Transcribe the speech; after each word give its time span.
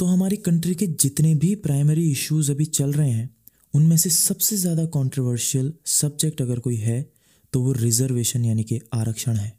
तो 0.00 0.06
हमारी 0.06 0.36
कंट्री 0.38 0.74
के 0.74 0.86
जितने 0.86 1.34
भी 1.34 1.54
प्राइमरी 1.56 2.10
इश्यूज़ 2.10 2.50
अभी 2.52 2.64
चल 2.66 2.92
रहे 2.92 3.10
हैं, 3.10 3.28
उनमें 3.74 3.96
से 3.96 4.10
सबसे 4.10 4.56
ज़्यादा 4.56 4.84
कंट्रोवर्शियल 4.86 5.72
सब्जेक्ट 5.86 6.42
अगर 6.42 6.58
कोई 6.58 6.76
है 6.76 7.00
तो 7.52 7.60
वो 7.60 7.72
रिजर्वेशन 7.72 8.44
यानी 8.44 8.64
कि 8.64 8.80
आरक्षण 8.94 9.36
है। 9.36 9.52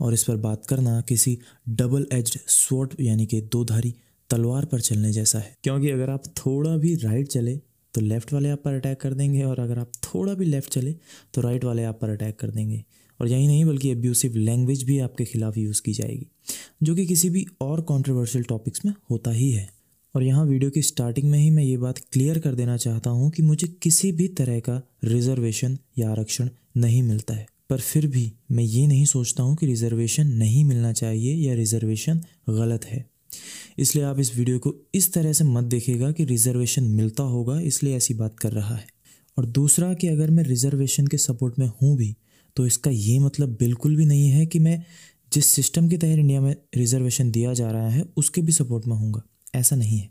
और 0.00 0.14
इस 0.14 0.24
पर 0.24 0.36
बात 0.38 0.66
करना 0.66 1.00
किसी 1.00 1.38
डबल 1.70 2.06
एज्ड 2.12 2.38
स्वॉर्ड 2.48 2.94
यानी 3.00 3.26
कि 3.26 3.40
दो 3.42 3.64
धारी 3.64 3.94
तलवार 4.30 4.64
पर 4.64 4.80
चलने 4.80 5.12
जैसा 5.12 5.38
है। 5.38 5.56
क्योंकि 5.64 5.90
अगर 5.90 6.10
आप 6.10 6.26
थोड़ा 6.36 6.76
भी 6.76 6.94
राइट 6.96 7.28
चले 7.28 7.56
तो 7.94 8.00
लेफ़्ट 8.02 8.32
वाले 8.32 8.50
आप 8.50 8.62
पर 8.64 8.74
अटैक 8.74 9.00
कर 9.00 9.14
देंगे, 9.14 9.42
और 9.42 9.60
अगर 9.60 9.78
आप 9.78 9.92
थोड़ा 10.04 10.34
भी 10.34 10.44
लेफ़्ट 10.44 10.72
चले 10.72 10.94
तो 11.34 11.40
राइट 11.40 11.64
वाले 11.64 11.84
आप 11.84 11.98
पर 12.00 12.10
अटैक 12.10 12.38
कर 12.38 12.50
देंगे। 12.50 12.84
और 13.20 13.28
यही 13.28 13.46
नहीं, 13.46 13.64
बल्कि 13.64 13.90
एब्यूसिव 13.90 14.36
लैंग्वेज 14.36 14.82
भी 14.82 14.98
आपके 14.98 15.24
खिलाफ 15.24 15.56
यूज़ 15.58 15.82
की 15.82 15.92
जाएगी, 15.92 16.26
जो 16.82 16.94
कि 16.94 17.06
किसी 17.06 17.30
भी 17.30 17.46
और 17.60 17.80
कंट्रोवर्शियल 17.80 18.44
टॉपिक्स 18.44 18.84
में 18.84 18.92
होता 19.10 19.30
ही 19.30 19.50
है। 19.50 19.68
और 20.14 20.22
यहाँ 20.22 20.44
वीडियो 20.46 20.70
की 20.70 20.82
स्टार्टिंग 20.82 21.30
में 21.30 21.38
ही 21.38 21.50
मैं 21.50 21.62
ये 21.64 21.76
बात 21.76 21.98
क्लियर 22.12 22.38
कर 22.38 22.54
देना 22.54 22.76
चाहता 22.76 23.10
हूँ 23.10 23.30
कि 23.30 23.42
मुझे 23.42 23.66
किसी 23.82 24.12
भी 24.12 24.28
तरह 24.28 24.60
का 24.60 24.80
रिजर्वेशन 25.04 25.78
या 25.98 26.10
आरक्षण 26.10 26.48
नहीं 26.76 27.02
मिलता 27.02 27.34
है। 27.34 27.46
पर 27.70 27.80
फिर 27.80 28.06
भी 28.06 28.32
मैं 28.50 28.64
ये 28.64 28.86
नहीं 28.86 29.04
सोचता 29.04 29.42
हूँ 29.42 29.56
कि 29.56 29.66
रिजर्वेशन 29.66 30.26
नहीं 30.28 30.64
मिलना 30.64 30.92
चाहिए 30.92 31.34
या 31.36 31.54
रिजर्वेशन 31.54 32.20
गलत 32.48 32.84
है। 32.84 33.04
इसलिए 33.78 34.04
आप 34.04 34.18
इस 34.18 34.36
वीडियो 34.36 34.58
को 34.58 34.74
इस 34.94 35.12
तरह 35.12 35.32
से 35.32 35.44
मत 35.44 35.64
देखेगा 35.64 36.10
कि 36.10 36.24
रिजर्वेशन 36.24 36.84
मिलता 36.84 37.22
होगा, 37.22 37.60
इसलिए 37.60 37.96
ऐसी 37.96 38.14
बात 38.14 38.38
कर 38.38 38.52
रहा 38.52 38.74
है। 38.74 38.86
और 39.36 39.46
दूसरा 39.46 39.92
कि 39.94 40.08
अगर 40.08 40.30
मैं 40.30 40.44
रिजर्वेशन 40.44 41.06
के 41.06 41.16
सपोर्ट 41.16 41.58
में 41.58 41.66
हूँ 41.66 41.96
भी 41.96 42.14
तो 42.56 42.66
इसका 42.66 42.90
ये 42.90 43.18
मतलब 43.18 43.56
बिल्कुल 43.60 43.96
भी 43.96 44.06
नहीं 44.06 44.28
है 44.30 44.46
कि 44.46 44.58
मैं 44.58 44.82
जिस 45.32 45.46
सिस्टम 45.46 45.88
के 45.88 45.96
तहत 45.98 46.18
इंडिया 46.18 46.40
में 46.40 46.54
रिजर्वेशन 46.76 47.30
दिया 47.30 47.52
जा 47.52 47.70
रहा 47.70 47.88
है, 47.88 48.02
उसके 48.16 48.42
भी 48.42 48.52
सपोर्ट 48.52 48.86
में 48.86 48.96
हूँगा 48.96 49.22
ऐसा 49.54 49.76
नहीं 49.76 49.98
है। 49.98 50.08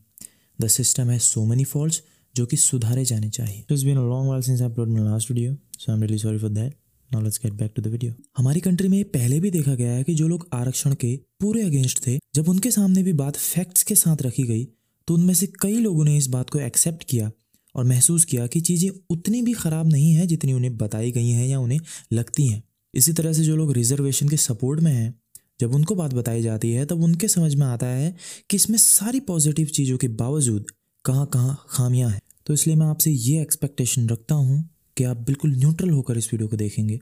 द 0.59 0.67
सिस्टम 0.69 1.09
है 1.09 1.19
सो 1.19 1.45
मेनी 1.45 1.63
फॉल्ट 1.63 2.01
जो 2.35 2.45
कि 2.45 2.57
सुधारे 2.57 3.05
जाने 3.05 3.29
चाहिए। 3.29 3.63
It's 3.71 3.83
been 3.83 3.95
long 3.97 4.29
while 4.29 4.41
since 4.41 4.61
I 4.61 4.69
upload 4.69 4.99
last 4.99 5.31
video 5.31 5.53
so 5.79 5.91
I 5.91 5.97
am 5.97 6.03
really 6.03 6.17
sorry 6.17 6.37
for 6.37 6.49
that 6.49 6.75
now 7.11 7.23
let's 7.23 7.39
get 7.43 7.53
back 7.53 7.71
to 7.75 7.81
the 7.81 7.87
video 7.87 8.13
हमारी 8.37 8.59
कंट्री 8.59 8.87
में 8.87 9.03
पहले 9.09 9.39
भी 9.39 9.51
देखा 9.51 9.75
गया 9.75 9.91
है 9.91 10.03
कि 10.03 10.13
जो 10.15 10.27
लोग 10.27 10.47
आरक्षण 10.53 10.93
के 10.93 11.15
पूरे 11.39 11.61
अगेंस्ट 11.61 12.05
थे, 12.07 12.17
जब 12.35 12.49
उनके 12.49 12.71
सामने 12.71 13.03
भी 13.03 13.13
बात 13.13 13.35
फैक्ट्स 13.35 13.83
के 13.83 13.95
साथ 13.95 14.21
रखी 14.21 14.43
गई 14.43 14.63
तो 15.07 15.13
उनमें 15.13 15.33
से 15.33 15.47
कई 15.61 15.79
लोगों 15.79 16.05
ने 16.05 16.17
इस 16.17 16.27
बात 16.27 16.49
को 16.49 16.59
एक्सेप्ट 16.59 17.03
किया 17.03 17.31
और 17.75 17.85
महसूस 17.85 18.25
किया 18.25 18.47
कि 18.47 18.61
चीज़ें 18.61 18.89
उतनी 19.09 19.41
भी 19.41 19.53
ख़राब 19.55 19.87
नहीं 19.87 20.13
हैं 20.13 20.27
जितनी 20.27 20.53
उन्हें 20.53 20.75
बताई 20.77 21.11
गई 21.11 21.29
हैं 21.29 21.47
या 21.47 21.59
उन्हें 21.59 21.79
लगती 22.13 22.47
हैं। 22.47 22.63
इसी 22.93 23.13
तरह 23.13 23.33
से 23.33 23.43
जो 23.43 23.55
लोग 23.55 23.71
रिजर्वेशन 23.73 24.29
के 24.29 24.37
सपोर्ट 24.39 24.79
में 24.79 24.91
हैं, 24.91 25.13
जब 25.59 25.73
उनको 25.75 25.95
बात 25.95 26.13
बताई 26.13 26.41
जाती 26.41 26.71
है, 26.71 26.85
तब 26.85 27.03
उनके 27.03 27.27
समझ 27.27 27.53
में 27.55 27.65
आता 27.65 27.87
है 27.87 28.15
कि 28.49 28.55
इसमें 28.57 28.77
सारी 28.77 29.19
पॉजिटिव 29.21 29.67
चीज़ों 29.67 29.97
के 29.97 30.07
बावजूद 30.15 30.71
कहाँ 31.05 31.25
कहाँ 31.33 31.65
खामियाँ 31.69 32.09
हैं। 32.09 32.21
तो 32.47 32.53
इसलिए 32.53 32.75
मैं 32.75 32.85
आपसे 32.87 33.11
ये 33.11 33.41
एक्सपेक्टेशन 33.41 34.09
रखता 34.09 34.35
हूँ 34.35 34.63
कि 34.97 35.03
आप 35.03 35.17
बिल्कुल 35.17 35.51
न्यूट्रल 35.51 35.89
होकर 35.89 36.17
इस 36.17 36.29
वीडियो 36.33 36.47
को 36.49 36.55
देखेंगे, 36.57 36.99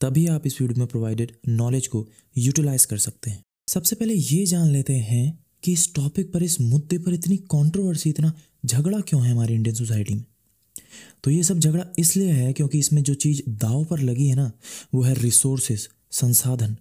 तभी 0.00 0.26
आप 0.26 0.46
इस 0.46 0.60
वीडियो 0.60 0.78
में 0.78 0.86
प्रोवाइडेड 0.88 1.32
नॉलेज 1.48 1.86
को 1.86 2.06
यूटिलाइज 2.36 2.84
कर 2.84 2.98
सकते 2.98 3.30
हैं। 3.30 3.42
सबसे 3.68 3.96
पहले 3.96 4.14
ये 4.14 4.44
जान 4.46 4.68
लेते 4.68 4.92
हैं 4.92 5.26
कि 5.64 5.72
इस 5.72 5.94
टॉपिक 5.94 6.32
पर, 6.32 6.42
इस 6.42 6.60
मुद्दे 6.60 6.98
पर 6.98 7.14
इतनी 7.14 7.36
कंट्रोवर्सी 7.36 8.10
इतना 8.10 8.32
झगड़ा 8.66 9.00
क्यों 9.00 9.24
है 9.24 9.32
हमारी 9.32 9.54
इंडियन 9.54 9.76
सोसाइटी 9.76 10.14
में? 10.14 10.24
तो 11.24 11.30
ये 11.30 11.42
सब 11.42 11.58
झगड़ा 11.58 11.86
इसलिए 11.98 12.32
है 12.32 12.52
क्योंकि 12.52 12.78
इसमें 12.78 13.02
जो 13.02 13.14
चीज़ 13.14 13.42
दाव 13.48 13.84
पर 13.84 14.00
लगी 14.00 14.28
है 14.28 14.34
ना, 14.34 14.52
वो 14.94 15.02
है 15.02 15.14
रिसोर्सेस 15.14 15.88
संसाधन। 16.10 16.76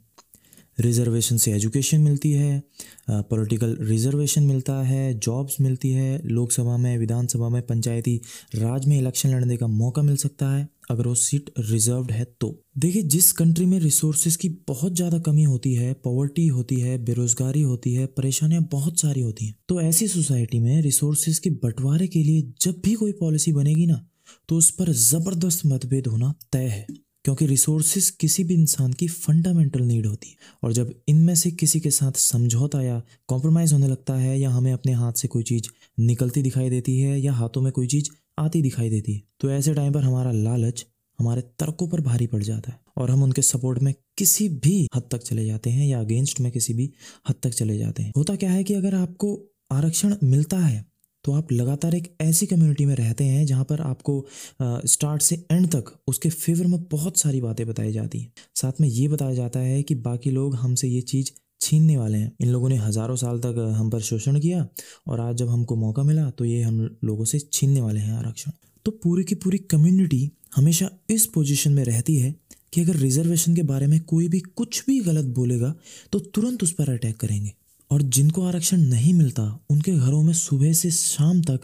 रिजर्वेशन 0.77 1.37
से 1.37 1.51
एजुकेशन 1.53 2.01
मिलती 2.01 2.31
है 2.31 2.61
पॉलिटिकल 3.09 3.77
रिजर्वेशन 3.81 4.43
मिलता 4.43 4.81
है 4.83 5.13
जॉब्स 5.15 5.57
मिलती 5.61 5.91
है, 5.91 6.21
लोकसभा 6.25 6.77
में, 6.77 6.97
विधानसभा 6.97 7.49
में, 7.49 7.61
पंचायती 7.63 8.19
राज 8.55 8.85
में 8.87 8.97
इलेक्शन 8.97 9.29
लड़ने 9.29 9.57
का 9.57 9.67
मौका 9.67 10.01
मिल 10.01 10.15
सकता 10.17 10.51
है, 10.51 10.67
अगर 10.91 11.07
वो 11.07 11.15
सीट 11.15 11.49
रिजर्व्ड 11.61 12.11
है 12.11 12.23
तो। 12.41 12.49
देखिए, 12.77 13.01
जिस 13.03 13.31
कंट्री 13.33 13.65
में 13.65 13.79
रिसोर्सेज 13.79 14.35
की 14.35 14.49
बहुत 14.67 14.95
ज़्यादा 14.95 15.19
कमी 15.21 15.43
होती 15.43 15.73
है 15.73 15.93
पॉवर्टी 16.03 16.47
होती 16.47 16.79
है, 16.79 16.97
बेरोजगारी 17.05 17.61
होती 17.61 17.93
है, 17.93 18.05
परेशानियाँ 18.07 18.63
बहुत 18.71 18.99
सारी 18.99 19.21
होती 19.21 19.45
हैं 19.45 19.55
तो 19.69 19.81
ऐसी 19.81 20.07
सोसाइटी 20.07 20.59
में 20.59 20.81
रिसोर्सेज 20.81 21.39
के 21.39 21.49
बंटवारे 21.59 22.07
के 22.07 22.23
लिए 22.23 22.41
जब 22.61 22.81
भी 22.85 22.93
कोई 22.95 23.11
पॉलिसी 23.19 23.51
बनेगी 23.53 23.85
ना 23.85 24.05
तो 24.49 24.55
उस 24.55 24.69
पर 24.71 24.91
ज़बरदस्त 24.91 25.65
मतभेद 25.65 26.07
होना 26.07 26.33
तय 26.51 26.67
है। 26.67 26.85
क्योंकि 27.25 27.45
रिसोर्सेज 27.45 28.09
किसी 28.09 28.43
भी 28.43 28.53
इंसान 28.53 28.93
की 28.93 29.07
फंडामेंटल 29.07 29.81
नीड 29.81 30.05
होती 30.05 30.29
है। 30.29 30.35
और 30.63 30.73
जब 30.73 30.93
इनमें 31.07 31.35
से 31.35 31.51
किसी 31.51 31.79
के 31.79 31.91
साथ 31.91 32.11
समझौता 32.11 32.81
या 32.81 33.01
कॉम्प्रोमाइज़ 33.27 33.73
होने 33.73 33.87
लगता 33.87 34.15
है 34.15 34.39
या 34.39 34.49
हमें 34.49 34.71
अपने 34.73 34.93
हाथ 34.93 35.13
से 35.13 35.27
कोई 35.27 35.43
चीज़ 35.43 35.67
निकलती 35.99 36.41
दिखाई 36.41 36.69
देती 36.69 36.99
है 36.99 37.19
या 37.21 37.33
हाथों 37.33 37.61
में 37.61 37.71
कोई 37.71 37.87
चीज़ 37.87 38.09
आती 38.39 38.61
दिखाई 38.61 38.89
देती 38.89 39.13
है 39.13 39.21
तो 39.39 39.49
ऐसे 39.51 39.73
टाइम 39.73 39.93
पर 39.93 40.03
हमारा 40.03 40.31
लालच 40.31 40.85
हमारे 41.19 41.41
तर्कों 41.59 41.87
पर 41.87 42.01
भारी 42.01 42.27
पड़ 42.27 42.41
जाता 42.43 42.71
है 42.71 42.79
और 42.97 43.11
हम 43.11 43.23
उनके 43.23 43.41
सपोर्ट 43.41 43.79
में 43.79 43.93
किसी 44.17 44.47
भी 44.49 44.87
हद 44.95 45.03
तक 45.11 45.17
चले 45.17 45.45
जाते 45.45 45.69
हैं 45.69 45.87
या 45.87 45.99
अगेंस्ट 45.99 46.39
में 46.39 46.51
किसी 46.51 46.73
भी 46.73 46.89
हद 47.29 47.35
तक 47.43 47.49
चले 47.49 47.77
जाते 47.77 48.03
हैं। 48.03 48.11
होता 48.17 48.35
क्या 48.35 48.51
है 48.51 48.63
कि 48.63 48.73
अगर 48.73 48.95
आपको 48.95 49.37
आरक्षण 49.71 50.15
मिलता 50.23 50.57
है 50.57 50.85
तो 51.23 51.31
आप 51.31 51.51
लगातार 51.51 51.95
एक 51.95 52.07
ऐसी 52.21 52.45
कम्युनिटी 52.45 52.85
में 52.85 52.95
रहते 52.95 53.23
हैं 53.23 53.45
जहाँ 53.45 53.63
पर 53.65 53.81
आपको 53.81 54.25
स्टार्ट 54.61 55.21
से 55.21 55.35
एंड 55.51 55.67
तक 55.67 55.91
उसके 56.07 56.29
फेवर 56.29 56.67
में 56.67 56.83
बहुत 56.91 57.19
सारी 57.19 57.41
बातें 57.41 57.65
बताई 57.67 57.91
जाती 57.93 58.19
हैं। 58.19 58.31
साथ 58.55 58.81
में 58.81 58.87
ये 58.87 59.07
बताया 59.07 59.33
जाता 59.33 59.59
है 59.59 59.81
कि 59.83 59.95
बाकी 59.97 60.31
लोग 60.31 60.55
हमसे 60.55 60.87
ये 60.87 61.01
चीज़ 61.03 61.31
छीनने 61.61 61.97
वाले 61.97 62.17
हैं। 62.17 62.31
इन 62.41 62.49
लोगों 62.49 62.69
ने 62.69 62.77
हज़ारों 62.77 63.15
साल 63.15 63.39
तक 63.39 63.55
हम 63.77 63.89
पर 63.89 64.01
शोषण 64.01 64.39
किया 64.39 64.67
और 65.07 65.19
आज 65.19 65.35
जब 65.35 65.49
हमको 65.49 65.75
मौका 65.75 66.03
मिला 66.03 66.29
तो 66.29 66.45
ये 66.45 66.61
हम 66.61 66.79
लोगों 67.03 67.25
से 67.25 67.39
छीनने 67.41 67.81
वाले 67.81 67.99
हैं 67.99 68.13
आरक्षण। 68.13 68.51
तो 68.85 68.91
पूरी 68.93 69.23
की 69.23 69.35
पूरी 69.37 69.57
कम्युनिटी 69.71 70.29
हमेशा 70.55 70.89
इस 71.09 71.25
पोजीशन 71.25 71.71
में 71.71 71.83
रहती 71.83 72.17
है 72.17 72.33
कि 72.73 72.81
अगर 72.81 72.95
रिजर्वेशन 72.97 73.55
के 73.55 73.63
बारे 73.63 73.87
में 73.87 73.99
कोई 74.01 74.27
भी 74.27 74.39
कुछ 74.39 74.83
भी 74.87 74.99
गलत 75.01 75.25
बोलेगा 75.35 75.73
तो 76.13 76.19
तुरंत 76.19 76.63
उस 76.63 76.71
पर 76.73 76.89
अटैक 76.89 77.17
करेंगे। 77.17 77.53
और 77.93 78.01
जिनको 78.01 78.41
आरक्षण 78.41 78.77
नहीं 78.77 79.13
मिलता, 79.13 79.59
उनके 79.69 79.91
घरों 79.91 80.23
में 80.23 80.33
सुबह 80.33 80.73
से 80.73 80.91
शाम 80.91 81.41
तक 81.41 81.59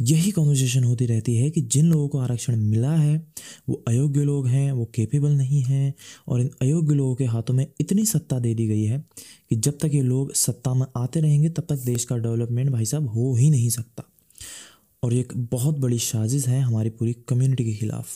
यही 0.00 0.30
कॉन्वर्जेशन 0.30 0.84
होती 0.84 1.06
रहती 1.06 1.36
है 1.36 1.50
कि 1.50 1.60
जिन 1.60 1.86
लोगों 1.86 2.08
को 2.08 2.18
आरक्षण 2.18 2.56
मिला 2.56 2.92
है, 2.92 3.26
वो 3.68 3.84
अयोग्य 3.88 4.20
लोग 4.20 4.46
हैं, 4.46 4.72
वो 4.72 4.84
केपेबल 4.84 5.30
नहीं 5.30 5.62
हैं, 5.62 5.94
और 6.28 6.40
इन 6.40 6.50
अयोग्य 6.62 6.94
लोगों 6.94 7.14
के 7.14 7.24
हाथों 7.24 7.54
में 7.54 7.66
इतनी 7.80 8.06
सत्ता 8.06 8.38
दे 8.38 8.54
दी 8.54 8.66
गई 8.66 8.82
है 8.82 9.04
कि 9.50 9.56
जब 9.56 9.78
तक 9.78 9.90
ये 9.94 10.02
लोग 10.02 10.34
सत्ता 10.34 10.74
में 10.74 10.86
आते 10.96 11.20
रहेंगे, 11.20 11.48
तब 11.48 11.66
तक 11.68 11.76
देश 11.76 12.04
का 12.04 12.16
डेवलपमेंट 12.16 12.70
भाई 12.70 12.84
साहब 12.84 13.08
हो 13.08 13.36
ही 13.36 13.50
नहीं 13.50 13.70
सकता। 13.70 14.04
और 15.02 15.12
ये 15.12 15.20
एक 15.20 15.32
बहुत 15.36 15.78
बड़ी 15.78 15.98
साजिश 15.98 16.48
है 16.48 16.60
हमारी 16.60 16.90
पूरी 16.90 17.12
कम्युनिटी 17.12 17.64
के 17.64 17.74
खिलाफ। 17.74 18.06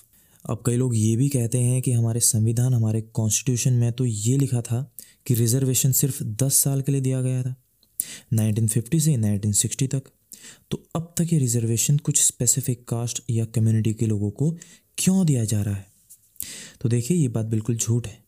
अब 0.51 0.63
कई 0.67 0.77
लोग 0.77 0.97
ये 0.97 1.17
भी 1.17 1.29
कहते 1.29 1.59
हैं 1.59 1.83
कि 1.83 1.93
हमारे 1.93 2.21
संविधान, 2.21 2.75
हमारे 2.75 3.01
कॉन्स्टिट्यूशन 3.01 3.73
में 3.73 3.93
तो 3.93 4.05
ये 4.05 4.39
लिखा 4.39 4.61
था 4.61 4.95
कि 5.27 5.35
रिजर्वेशन 5.35 5.93
सिर्फ़ 5.93 6.23
दस 6.23 6.55
साल 6.55 6.83
के 6.83 6.93
लिए 6.93 7.01
दिया 7.01 7.21
गया 7.23 7.43
था 7.43 7.55
1950 8.35 9.01
से 9.01 9.17
1960 9.17 9.87
तक। 9.87 10.03
तो 10.71 10.83
अब 10.97 11.15
तक 11.19 11.33
ये 11.33 11.39
रिजर्वेशन 11.39 11.97
कुछ 11.99 12.23
स्पेसिफिक 12.23 12.85
कास्ट 12.89 13.23
या 13.31 13.45
कम्युनिटी 13.45 13.95
के 13.95 14.07
लोगों 14.07 14.31
को 14.31 14.51
क्यों 14.99 15.25
दिया 15.27 15.45
जा 15.45 15.63
रहा 15.63 15.75
है? 15.75 15.87
तो 16.81 16.89
देखिए, 16.89 17.17
ये 17.17 17.29
बात 17.29 17.47
बिल्कुल 17.47 17.77
झूठ 17.77 18.07
है, 18.07 18.19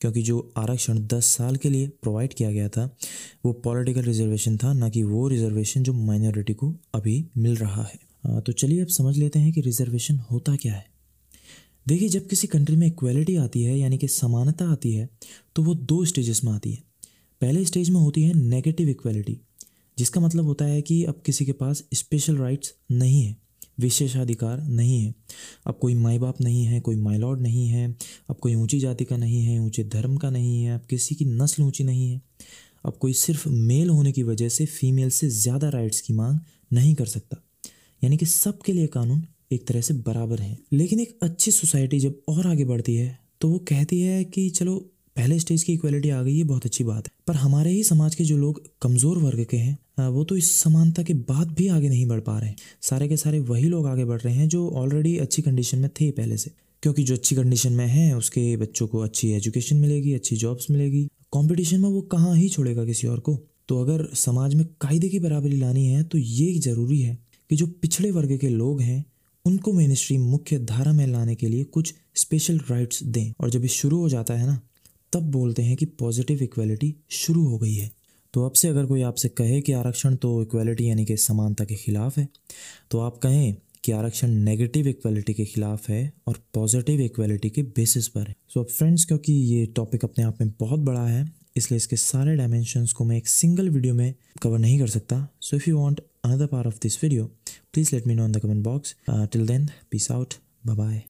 क्योंकि 0.00 0.22
जो 0.22 0.52
आरक्षण 0.56 0.98
10 1.06 1.26
साल 1.26 1.56
के 1.56 1.70
लिए 1.70 1.88
प्रोवाइड 2.02 2.34
किया 2.34 2.50
गया 2.50 2.68
था, 2.68 2.96
वो 3.44 3.52
पॉलिटिकल 3.52 4.02
रिजर्वेशन 4.02 4.56
था, 4.56 4.72
ना 4.72 4.88
कि 4.88 5.02
वो 5.02 5.28
रिजर्वेशन 5.28 5.82
जो 5.82 5.92
माइनॉरिटी 5.92 6.54
को 6.54 6.74
अभी 6.94 7.24
मिल 7.36 7.56
रहा 7.56 7.84
है। 7.84 8.40
तो 8.40 8.52
चलिए 8.52 8.80
अब 8.82 8.88
समझ 8.88 9.16
लेते 9.18 9.38
हैं 9.38 9.52
कि 9.52 9.60
रिजर्वेशन 9.60 10.18
होता 10.30 10.56
क्या 10.56 10.74
है। 10.74 10.86
देखिए, 11.86 12.08
जब 12.08 12.26
किसी 12.26 12.46
कंट्री 12.46 12.76
में 12.76 12.86
इक्वलिटी 12.86 13.36
आती 13.36 13.62
है, 13.62 13.78
यानी 13.78 13.98
कि 13.98 14.08
समानता 14.08 14.70
आती 14.72 14.92
है 14.92 15.08
तो 15.56 15.62
वो 15.62 15.74
दो 15.74 16.04
स्टेजेस 16.04 16.40
में 16.44 16.52
आती 16.52 16.72
है। 16.72 16.82
पहले 17.40 17.64
स्टेज 17.64 17.90
में 17.90 18.00
होती 18.00 18.22
है 18.22 18.34
नेगेटिव 18.34 18.88
इक्वलिटी 18.88 19.40
जिसका 19.98 20.20
मतलब 20.20 20.44
होता 20.44 20.64
है 20.64 20.80
कि 20.82 21.02
अब 21.04 21.22
किसी 21.26 21.44
के 21.46 21.52
पास 21.52 21.82
स्पेशल 21.94 22.36
राइट्स 22.36 22.72
नहीं 22.92 23.22
है, 23.22 23.36
विशेषाधिकार 23.80 24.62
नहीं 24.62 25.00
है। 25.00 25.14
अब 25.66 25.78
कोई 25.80 25.94
माई 25.94 26.18
बाप 26.18 26.40
नहीं 26.40 26.64
है, 26.64 26.80
कोई 26.80 26.96
माई 26.96 27.18
लॉर्ड 27.18 27.40
नहीं 27.40 27.68
है, 27.68 27.86
अब 28.30 28.36
कोई 28.36 28.54
ऊँची 28.54 28.78
जाति 28.80 29.04
का 29.04 29.16
नहीं 29.16 29.42
है, 29.42 29.58
ऊँचे 29.58 29.84
धर्म 29.84 30.16
का 30.16 30.30
नहीं 30.30 30.62
है, 30.62 30.74
अब 30.74 30.86
किसी 30.90 31.14
की 31.14 31.24
नस्ल 31.24 31.62
ऊँची 31.62 31.84
नहीं 31.84 32.10
है, 32.10 32.20
अब 32.84 32.96
कोई 32.96 33.12
सिर्फ़ 33.12 33.48
मेल 33.48 33.90
होने 33.90 34.12
की 34.12 34.22
वजह 34.22 34.48
से 34.48 34.66
फीमेल 34.66 35.10
से 35.10 35.28
ज़्यादा 35.30 35.68
राइट्स 35.68 36.00
की 36.00 36.12
मांग 36.12 36.38
नहीं 36.72 36.94
कर 36.94 37.06
सकता। 37.06 37.42
यानी 38.02 38.16
कि 38.16 38.26
सबके 38.26 38.72
लिए 38.72 38.86
कानून 38.86 39.22
एक 39.54 39.66
तरह 39.68 39.80
से 39.80 39.94
बराबर 39.96 40.40
हैं। 40.40 40.56
लेकिन 40.72 41.00
एक 41.00 41.18
अच्छी 41.22 41.50
सोसाइटी 41.52 42.00
जब 42.00 42.20
और 42.28 42.46
आगे 42.46 42.64
बढ़ती 42.64 42.94
है 42.94 43.18
तो 43.40 43.48
वो 43.48 43.58
कहती 43.68 44.00
है 44.00 44.22
कि 44.26 44.48
चलो, 44.50 44.74
पहले 45.16 45.38
स्टेज 45.38 45.62
की 45.62 45.72
इक्वलिटी 45.72 46.10
आ 46.10 46.22
गई 46.22 46.36
है 46.36 46.44
बहुत 46.44 46.64
अच्छी 46.66 46.84
बात 46.84 47.06
है। 47.06 47.12
पर 47.26 47.34
हमारे 47.36 47.70
ही 47.70 47.82
समाज 47.84 48.14
के 48.14 48.24
जो 48.24 48.36
लोग 48.36 48.62
कमज़ोर 48.82 49.18
वर्ग 49.18 49.44
के 49.50 49.56
हैं 49.56 50.08
वो 50.08 50.24
तो 50.24 50.36
इस 50.36 50.50
समानता 50.54 51.02
के 51.02 51.14
बाद 51.14 51.50
भी 51.52 51.66
आगे 51.68 51.88
नहीं 51.88 52.06
बढ़ 52.06 52.20
पा 52.20 52.38
रहे 52.38 52.48
हैं। 52.48 52.56
सारे 52.82 53.08
के 53.08 53.16
सारे 53.16 53.40
वही 53.42 53.64
लोग 53.64 53.86
आगे 53.86 54.04
बढ़ 54.04 54.20
रहे 54.20 54.34
हैं 54.34 54.48
जो 54.48 54.68
ऑलरेडी 54.72 55.16
अच्छी 55.18 55.42
कंडीशन 55.42 55.78
में 55.78 55.88
थे 56.00 56.10
पहले 56.12 56.36
से। 56.36 56.50
क्योंकि 56.82 57.02
जो 57.02 57.14
अच्छी 57.14 57.36
कंडीशन 57.36 57.72
में 57.72 57.86
है, 57.86 58.16
उसके 58.16 58.56
बच्चों 58.56 58.86
को 58.86 58.98
अच्छी 59.00 59.30
एजुकेशन 59.32 59.76
मिलेगी, 59.76 60.12
अच्छी 60.14 60.36
जॉब्स 60.36 60.70
मिलेगी। 60.70 61.04
कंपटीशन 61.32 61.80
में 61.80 61.88
वो 61.88 62.00
कहाँ 62.02 62.34
ही 62.36 62.48
छोड़ेगा 62.48 62.84
किसी 62.84 63.06
और 63.06 63.20
को? 63.20 63.38
तो 63.68 63.80
अगर 63.80 64.06
समाज 64.14 64.54
में 64.54 64.64
कायदे 64.80 65.08
की 65.08 65.18
बराबरी 65.18 65.56
लानी 65.56 65.86
है 65.86 66.02
तो 66.04 66.18
ये 66.18 66.52
ज़रूरी 66.60 67.00
है 67.00 67.16
कि 67.50 67.56
जो 67.56 67.66
पिछड़े 67.66 68.10
वर्ग 68.10 68.36
के 68.38 68.48
लोग 68.48 68.80
हैं 68.80 69.04
उनको 69.44 69.72
मेन 69.72 69.94
स्ट्रीम 69.94 70.20
मुख्य 70.22 70.58
धारा 70.60 70.92
में 70.92 71.06
लाने 71.06 71.34
के 71.34 71.46
लिए 71.46 71.64
कुछ 71.64 71.94
स्पेशल 72.16 72.58
राइट्स 72.70 73.02
दें। 73.04 73.32
और 73.40 73.50
जब 73.50 73.62
ये 73.62 73.68
शुरू 73.68 73.98
हो 74.00 74.08
जाता 74.08 74.34
है 74.34 74.46
ना, 74.46 74.58
तब 75.12 75.30
बोलते 75.32 75.62
हैं 75.62 75.76
कि 75.76 75.86
पॉजिटिव 75.98 76.42
इक्वलिटी 76.42 76.94
शुरू 77.12 77.44
हो 77.44 77.58
गई 77.58 77.74
है। 77.74 77.90
तो 78.34 78.44
अब 78.46 78.52
से 78.52 78.68
अगर 78.68 78.86
कोई 78.86 79.02
आपसे 79.02 79.28
कहे 79.30 79.60
कि 79.60 79.72
आरक्षण 79.72 80.14
तो 80.16 80.40
इक्वलिटी 80.42 80.88
यानी 80.88 81.04
कि 81.04 81.16
समानता 81.16 81.64
के 81.64 81.74
खिलाफ 81.74 82.18
है 82.18 82.26
तो 82.90 83.00
आप 83.00 83.18
कहें 83.18 83.54
कि 83.84 83.92
आरक्षण 83.92 84.30
नेगेटिव 84.44 84.88
इक्वलिटी 84.88 85.34
के 85.34 85.44
खिलाफ 85.44 85.88
है 85.88 86.12
और 86.28 86.38
पॉजिटिव 86.54 87.00
इक्वलिटी 87.00 87.50
के 87.50 87.62
बेसिस 87.76 88.08
पर 88.08 88.26
है। 88.28 88.34
सो 88.54 88.60
अब 88.60 88.66
फ्रेंड्स 88.68 89.04
क्योंकि 89.04 89.32
ये 89.32 89.66
टॉपिक 89.76 90.04
अपने 90.04 90.24
आप 90.24 90.40
में 90.40 90.50
बहुत 90.60 90.80
बड़ा 90.80 91.06
है, 91.06 91.24
इसलिए 91.56 91.76
इसके 91.76 91.96
सारे 91.96 92.36
डायमेंशंस 92.36 92.92
को 92.92 93.04
मैं 93.04 93.16
एक 93.16 93.28
सिंगल 93.28 93.68
वीडियो 93.70 93.94
में 93.94 94.14
कवर 94.42 94.58
नहीं 94.58 94.78
कर 94.78 94.88
सकता। 94.88 95.26
So 95.40 95.56
if 95.56 95.70
you 95.70 95.78
want 95.78 96.00
another 96.24 96.46
part 96.46 96.66
of 96.66 96.78
this 96.82 97.02
video 97.04 97.30
please 97.72 97.92
let 97.92 98.06
me 98.06 98.14
know 98.14 98.24
in 98.24 98.32
the 98.32 98.40
comment 98.40 98.62
box. 98.62 98.94
Uh, 99.06 99.26
till 99.26 99.44
then 99.44 99.72
peace 99.90 100.10
out. 100.10 100.38
Bye 100.64 100.74
bye 100.74 101.02